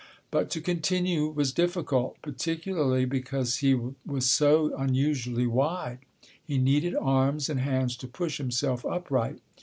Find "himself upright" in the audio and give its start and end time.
8.39-9.41